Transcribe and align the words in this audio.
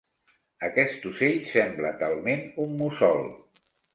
Aquest 0.67 1.03
ocell 1.09 1.37
sembla 1.51 1.93
talment 2.01 2.43
un 2.65 2.75
mussol. 2.83 3.23